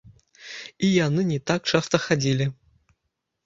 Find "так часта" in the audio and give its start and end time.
1.51-2.03